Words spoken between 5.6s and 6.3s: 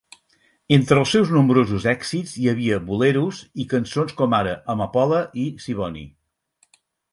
"Siboney".